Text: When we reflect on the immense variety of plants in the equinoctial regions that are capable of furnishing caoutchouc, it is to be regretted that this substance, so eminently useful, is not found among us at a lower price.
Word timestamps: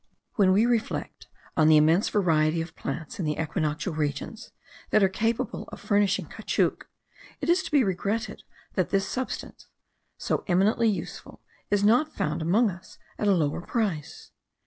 When 0.33 0.51
we 0.51 0.65
reflect 0.65 1.27
on 1.55 1.67
the 1.67 1.77
immense 1.77 2.09
variety 2.09 2.59
of 2.59 2.75
plants 2.75 3.19
in 3.19 3.25
the 3.27 3.37
equinoctial 3.39 3.93
regions 3.93 4.49
that 4.89 5.03
are 5.03 5.07
capable 5.07 5.69
of 5.71 5.79
furnishing 5.79 6.25
caoutchouc, 6.25 6.87
it 7.39 7.49
is 7.49 7.61
to 7.61 7.69
be 7.69 7.83
regretted 7.83 8.41
that 8.73 8.89
this 8.89 9.07
substance, 9.07 9.67
so 10.17 10.43
eminently 10.47 10.89
useful, 10.89 11.43
is 11.69 11.83
not 11.83 12.15
found 12.15 12.41
among 12.41 12.71
us 12.71 12.97
at 13.19 13.27
a 13.27 13.35
lower 13.35 13.61
price. 13.61 14.31